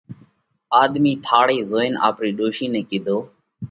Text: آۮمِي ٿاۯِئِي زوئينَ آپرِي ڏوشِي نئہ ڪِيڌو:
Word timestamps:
آۮمِي 0.81 1.13
ٿاۯِئِي 1.25 1.59
زوئينَ 1.69 1.93
آپرِي 2.07 2.29
ڏوشِي 2.37 2.65
نئہ 2.73 2.81
ڪِيڌو: 2.89 3.17